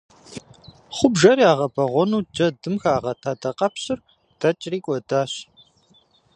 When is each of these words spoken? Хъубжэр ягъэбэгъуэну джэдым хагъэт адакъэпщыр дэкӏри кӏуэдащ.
Хъубжэр 0.95 1.37
ягъэбэгъуэну 1.51 2.25
джэдым 2.31 2.75
хагъэт 2.81 3.21
адакъэпщыр 3.31 3.99
дэкӏри 4.39 4.79
кӏуэдащ. 4.85 5.33